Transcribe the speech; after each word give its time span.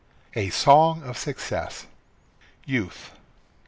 A 0.35 0.49
SONG 0.49 1.03
OF 1.03 1.15
SUCCESS. 1.15 1.85
YOUTH. 2.65 3.11